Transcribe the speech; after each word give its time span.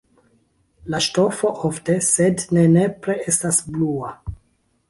La 0.93 1.01
ŝtofo 1.07 1.51
ofte, 1.69 1.99
sed 2.07 2.41
ne 2.59 2.65
nepre 2.79 3.19
estas 3.33 3.61
blua. 3.77 4.11